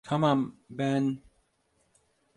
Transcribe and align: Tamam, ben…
Tamam, 0.03 0.55
ben… 0.69 1.17